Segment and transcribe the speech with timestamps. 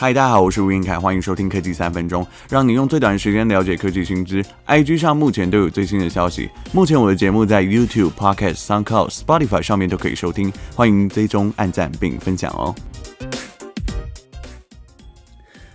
[0.00, 4.42] 嗨，大家好，我是吴晏恺，欢迎收听科技三分钟，让你用最短的时间了解科技新知。
[4.66, 6.48] IG 上目前都有最新的消息。
[6.72, 12.74] 目前我的节目在 YouTube、Podcast、SoundCloud、Spotify 上面都可以收听，欢迎追踪、按赞并分享哦。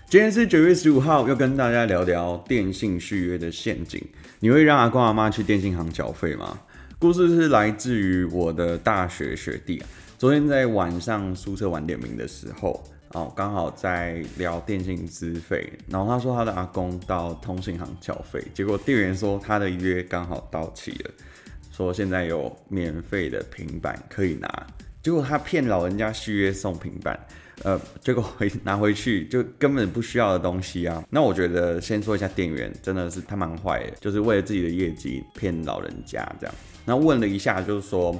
[0.09, 4.03] 今天是九月十五号，要跟大家聊聊电信续约的陷阱。
[4.39, 6.57] 你会让阿公阿妈去电信行缴费吗？
[6.97, 9.83] 故事是来自于我的大学学弟，
[10.17, 12.83] 昨天在晚上宿舍晚点名的时候。
[13.15, 21.11] 哦，刚好在聊电信资费，然后他说他的阿公到通信行缴费，结果店员说他的约刚好到期了，
[21.71, 24.67] 说现在有免费的平板可以拿，
[25.01, 27.17] 结果他骗老人家续约送平板，
[27.63, 31.01] 呃，结果回拿回去就根本不需要的东西啊。
[31.09, 36.53] 那我觉得先说一下店员真的是他蛮坏的，就是为了自己的业绩骗老人家这样。
[36.83, 38.13] 那问了一下，就是说。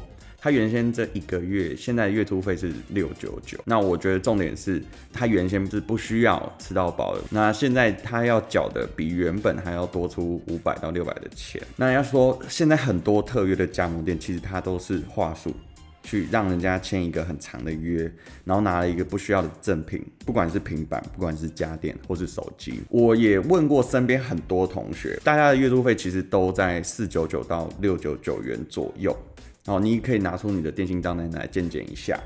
[0.46, 3.58] 他原先这一个月，现在月租费是六九九。
[3.66, 4.80] 那我觉得重点是，
[5.12, 7.22] 他原先是不需要吃到饱的。
[7.32, 11.60] 那现在他要缴的比原本还要多出五百到六百的钱。
[11.76, 15.52] 那要说现在很多特约的加盟店，其实他都是话术，
[16.04, 18.04] 去让人家签一个很长的约，
[18.44, 22.82] 然后拿了一个不需要的赠品，不管是平板，不管是家电或是手机。
[22.90, 29.18] 我也问过身边很多同学，大家的月租费其实都在四九九到六九九元左右。
[29.66, 32.20] 哦，你可以拿出你的电信账单来见见一下。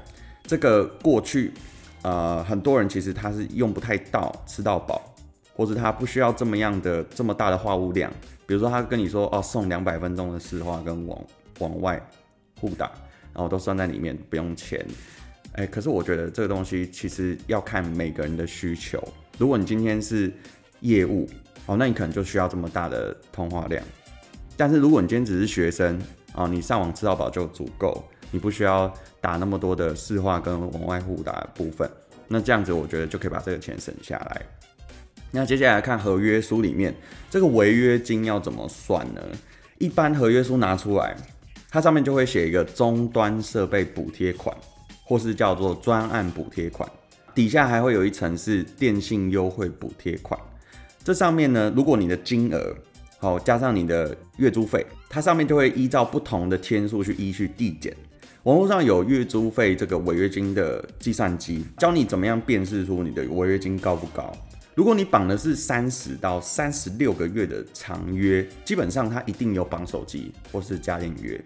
[0.43, 1.51] 这个过去，
[2.01, 5.15] 呃，很多人其实他是用不太到吃到饱，
[5.53, 8.11] 或者他不需要这么样的这么大的话务量。
[8.45, 11.21] 比如说他跟你说哦，送两百分钟的市话跟往
[11.59, 12.01] 往外
[12.59, 12.91] 互打，
[13.33, 14.85] 然后都算在里面，不用钱。
[15.53, 19.01] 哎，可是我觉得这个东西其实要看每个人的需求。
[19.37, 20.31] 如果你今天是
[20.81, 21.29] 业务，
[21.67, 23.83] 哦，那你可能就需要这么大的通话量。
[24.57, 25.99] 但是如果你今天只是学生，
[26.33, 31.89] 啊，你上网吃到饱就足够，你不需要打那么多的市话跟往外互打的部分。
[32.27, 34.41] 那这样子，我觉得就可以把这个钱省下来。
[35.31, 36.93] 那接下来看合约书里面
[37.29, 39.21] 这个违约金要怎么算呢？
[39.77, 41.15] 一般合约书拿出来，
[41.69, 44.55] 它上面就会写一个终端设备补贴款，
[45.03, 46.89] 或是叫做专案补贴款，
[47.33, 50.39] 底下还会有一层是电信优惠补贴款。
[51.03, 52.75] 这上面呢，如果你的金额
[53.21, 57.93] 好，加上你的月租费，它上面就会依照不同的天数去依序递减。
[58.43, 64.33] 网络上有月租费这个违约金的计算机，教你怎么样辨识出你的违约金高不高。
[64.73, 71.39] 如果你绑的是三十到三十六个月的长约，基本上它一定有绑手机或是家电约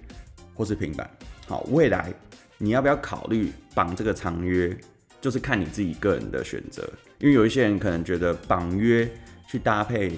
[0.53, 1.09] 或是平板。
[1.47, 2.13] 好，未来
[2.59, 4.77] 你要不要考虑绑这个长约，
[5.19, 6.87] 就是看你自己个人的选择。
[7.17, 9.09] 因为有一些人可能觉得绑约
[9.49, 10.11] 去搭配。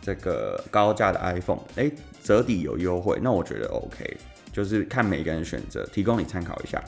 [0.00, 1.90] 这个高价的 iPhone，哎，
[2.22, 4.16] 折抵有优惠，那我觉得 OK，
[4.52, 6.82] 就是看每个人选择，提供你参考一下。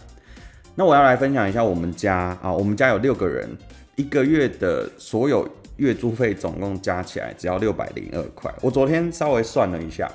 [0.74, 3.48] 那我要来分享一下我们家啊，我们家有六个人，
[3.96, 5.46] 一个月的所有
[5.76, 8.50] 月租费总共加起来只要六百零二块。
[8.62, 10.10] 我昨天稍微算了一下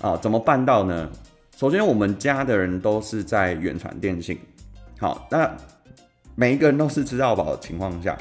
[0.00, 1.10] 啊，怎么办到呢？
[1.56, 4.38] 首先，我们家的人都是在远传电信，
[5.00, 5.56] 好，那
[6.34, 8.16] 每一个人都是吃到饱的情况下，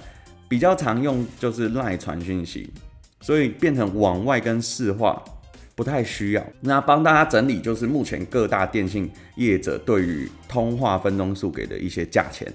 [0.47, 2.73] 比较常用就是赖传讯息。
[3.21, 5.23] 所以变成往外跟市话
[5.73, 6.45] 不太需要。
[6.61, 12.51] 那帮大家整理就是目前各大电信业者对于通话分钟数给的一些价钱。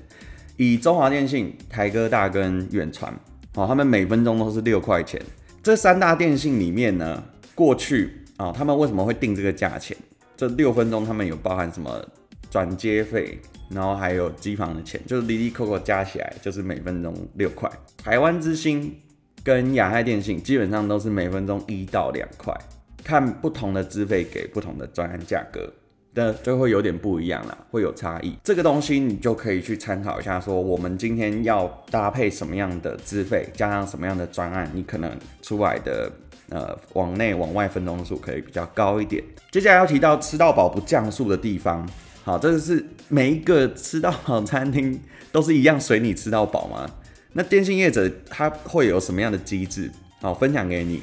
[0.57, 3.13] 以中华电信、台哥大跟远传，
[3.55, 5.21] 好，他们每分钟都是六块钱。
[5.63, 7.23] 这三大电信里面呢，
[7.55, 9.97] 过去啊，他们为什么会定这个价钱？
[10.37, 12.03] 这六分钟他们有包含什么
[12.51, 13.39] 转接费，
[13.71, 17.71] 然后还有机房的钱，就是哩哩扣扣加起来就是每分钟六块。
[18.03, 18.95] 台湾之星。
[19.43, 22.55] 跟亚太电信基本上都是每分钟一到两块，
[23.03, 25.73] 看不同的资费给不同的专案价格，
[26.15, 28.37] 那就会有点不一样啦，会有差异。
[28.45, 36.11] 这个东西你就可以去参考一下，说我们今天要搭配什么样的资费，加上什么样的专案，你可能出来的
[36.51, 39.23] 呃往内往外分钟数可以比较高一点。
[39.51, 41.89] 接下来要提到吃到饱不降速的地方，
[42.25, 45.01] 好，这个是每一个吃到饱餐厅
[45.33, 46.89] 都是一样随你吃到饱吗？
[47.33, 49.91] 那电信业者他会有什么样的机制？
[50.21, 51.03] 好，分享给你。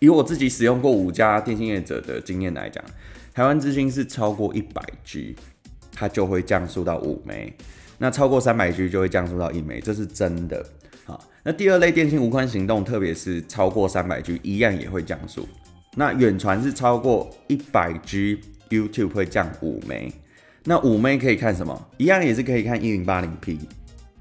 [0.00, 2.84] 以我自己使用过五家电信业者的经验来讲，
[3.32, 5.34] 台湾之星是超过一百 G，
[5.92, 7.52] 它就会降速到五枚；
[7.98, 10.64] 那超过三百 G 就会降速到一枚，这是真的。
[11.04, 15.48] 好，那第二类电信无宽行动，特别是超过三百 G，一样也会降速。
[15.96, 20.12] 那远传是超过一百 G，YouTube 会降五枚。
[20.64, 21.88] 那五枚可以看什么？
[21.96, 23.58] 一样也是可以看一零八零 P。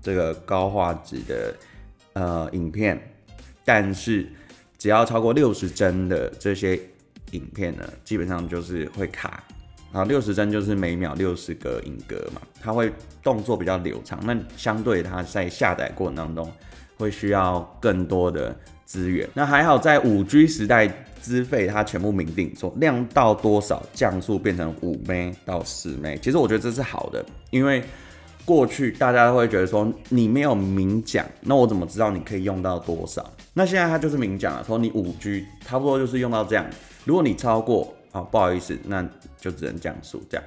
[0.04, 1.56] 这个高画质的
[2.14, 3.02] 呃影片，
[3.66, 4.28] 但是
[4.78, 6.78] 只要超过六十帧的这些
[7.32, 9.44] 影片呢，基本上就是会卡。
[9.94, 12.92] 然后六十帧就是每秒六十个影格嘛，它会
[13.22, 14.20] 动作比较流畅。
[14.24, 16.52] 那相对它在下载过程当中
[16.98, 19.30] 会需要更多的资源。
[19.36, 20.88] 那还好，在五 G 时代，
[21.22, 26.18] 资费它全部明定，说量到多少降速变成五 M 到十 M。
[26.18, 27.84] 其实我觉得这是好的，因为
[28.45, 33.25] 过去大家都会觉得说你没有明讲，那我怎么知道你可以用到多少？
[33.54, 36.66] 那现在它就是明讲了，说你五 G 差不多就是用到这样，
[37.06, 39.07] 如果你超过，啊，不好意思，那
[39.40, 40.44] 就只能降速这样。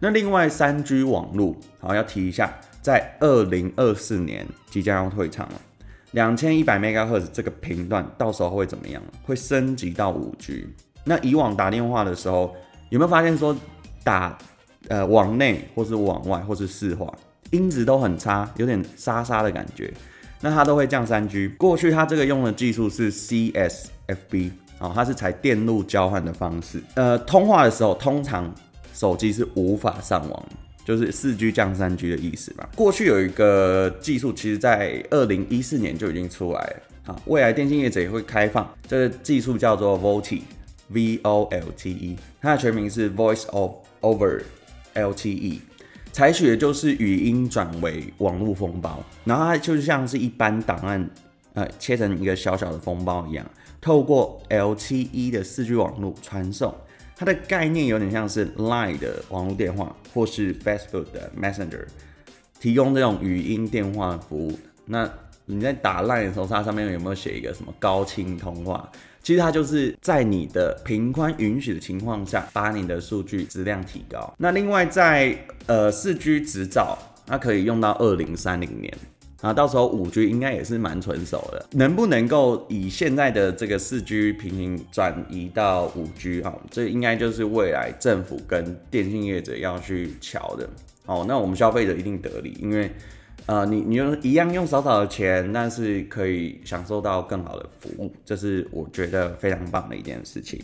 [0.00, 5.60] 那另外三 G 网络，好要提一下，在二零二四年即将要退场了。
[6.10, 9.02] 两千一百 MHz 这个频段到时候会怎么样？
[9.22, 10.66] 会升级到五 G。
[11.04, 12.54] 那以往打电话的时候，
[12.90, 13.56] 有没有发现说
[14.04, 14.36] 打
[14.88, 17.12] 呃往内或是往外或是四化，
[17.50, 19.92] 音质都很差，有点沙沙的感觉？
[20.40, 21.48] 那它都会降三 G。
[21.58, 26.82] 过去它这个用的技术是 CSFB，哦，它是采电路交换的方式。
[26.94, 28.52] 呃，通话的时候通常
[28.92, 30.44] 手机是无法上网。
[30.84, 32.66] 就是四 G 降三 G 的意思嘛。
[32.74, 36.76] 过去有一个技术，其实在二零一四年就已经出来了。
[37.04, 43.44] 好，未来电信业者也会开放这个技术，叫做 VoLTE，V O L T E，它的全名是 Voice
[44.00, 44.42] over
[44.94, 45.58] LTE，
[46.12, 51.08] 采取的就是语音转为网络封包，然后它就像是一般档案，
[51.54, 53.50] 呃，切成一个小小的封包一样，
[53.80, 56.74] 透过 LTE 的四 G 网络传送。
[57.14, 61.84] 它的概念有点像是 Line 的网络电话，或是 Facebook 的 Messenger，
[62.58, 64.58] 提供这种语音电话服务。
[64.86, 65.08] 那
[65.46, 68.88] 你在打烂的时候，它上面有没有写一个什么高清通话？
[69.22, 74.32] 其实它就是在你的频宽允许的情况下，把你的数据质量提高。
[74.38, 75.36] 那另外在
[75.66, 78.92] 呃四 G 执照，它可以用到二零三零年。
[79.40, 86.54] 啊，到时候五 G 应该也是蛮成熟的，能不能够以现在的这个四 G 平行转移到五 G 啊？
[86.70, 90.68] 这应该就是未来政府跟电信业者要去乔的。
[91.06, 92.88] 哦，那我们消费者一定得利，因为
[93.46, 100.60] 呃，你你用一样用少少的钱，但是可以享受到更好的服务，这是我觉得非常棒的一件事情。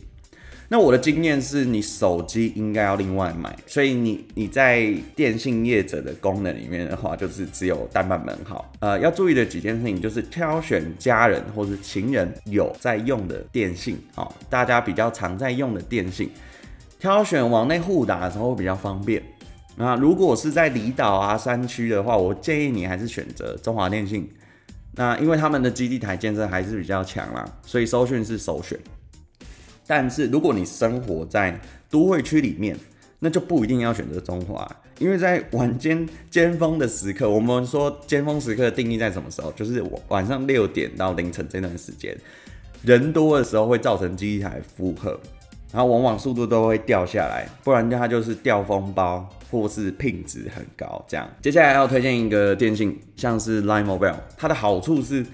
[0.71, 8.71] 那我的经验是，你手机应该要另外买，所以你你在电信业者的功能里面的话，就是只有单版本好。
[8.81, 16.31] 呃，要注意的几件事情就是挑选家人或是情人有在用的电信，哦，大家比较常在用的电信，
[16.99, 19.23] 挑选往内互打的时候会比较方便。
[19.79, 24.29] 那如果是在离岛啊山区的话，我建议你还是选择中华电信。
[24.95, 28.77] 那因为他们的基地台建设还是比较强啦，所以收讯是首选。
[29.87, 31.59] 但是如果你生活在
[31.89, 32.77] 都会区里面，
[33.21, 39.53] 那就不一定要选择中华，因为在晚间尖峰的时刻，我们说尖峰时刻的定义在什么时候？
[39.53, 42.17] 就是晚上六点到凌晨这段时间，
[42.83, 45.19] 人多的时候会造成机台负荷，
[45.73, 51.29] 然后往往速度都会掉下来，不然它就是掉封包或是品质很高这样。
[51.43, 55.25] 接下来要推荐一个电信，像是 Line Mobile，它的好处是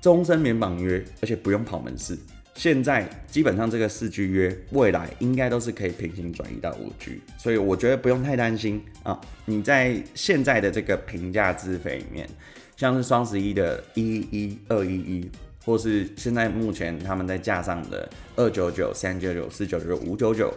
[0.00, 2.18] 终身免绑约，而且不用跑门市。
[2.56, 9.20] 现在基本上这个四 G 约未来应该都是可以平行转移到五 G，所以我觉得不用太担心啊。
[9.44, 12.28] 你在现在的这个平价资费里面，
[12.76, 15.30] 像是双十一的一一二一一，
[15.64, 20.52] 或是现在目前他们在架上的二九九、三九九、四九九、五九九，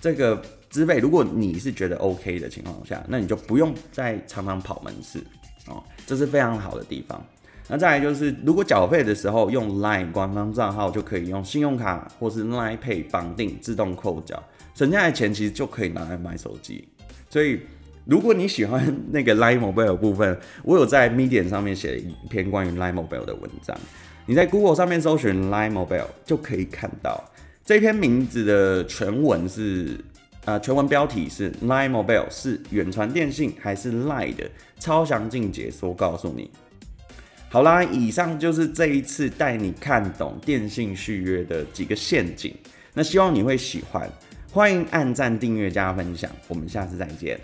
[0.00, 0.40] 这个
[0.70, 5.18] 资费，如果你是觉得 OK 的情况下，那你就不用再常常跑门市
[5.68, 7.22] 哦，这是非常好的地方。
[7.68, 14.42] 那再来就是，如果缴费的时候用 LINE 官方账号，就可以用信用卡或是 LINE Pay 绑定自动扣缴，
[14.74, 16.86] 省下来钱其实就可以拿来买手机。
[17.30, 17.60] 所以，
[18.04, 23.76] 如果你喜欢那个 LINE Mobile 部分，我有在 Medium 上面写一篇关于 LINE Mobile 的文章，
[24.26, 27.22] 你在 Google 上面搜寻 LINE Mobile 就可以看到
[27.64, 29.96] 这篇名字的全文是，
[30.44, 36.50] 呃，全文标题是 LINE Mobile 是远传电信还是 LINE 的超详尽解说，告诉你。
[37.48, 42.52] 好啦，以上就是这一次带你看懂电信续约的几个陷阱。
[42.94, 44.10] 那希望你会喜欢，
[44.50, 47.38] 欢迎按赞、订阅、加分享，我们下次再见。